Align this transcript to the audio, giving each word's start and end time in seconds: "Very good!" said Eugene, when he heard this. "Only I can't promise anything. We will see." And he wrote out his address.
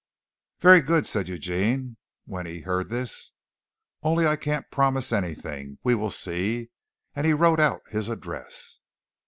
"Very 0.61 0.81
good!" 0.81 1.05
said 1.05 1.27
Eugene, 1.27 1.95
when 2.25 2.47
he 2.47 2.61
heard 2.61 2.89
this. 2.89 3.33
"Only 4.01 4.25
I 4.25 4.35
can't 4.35 4.71
promise 4.71 5.11
anything. 5.13 5.77
We 5.83 5.93
will 5.93 6.09
see." 6.09 6.71
And 7.15 7.27
he 7.27 7.33
wrote 7.33 7.59
out 7.59 7.83
his 7.91 8.09
address. 8.09 8.79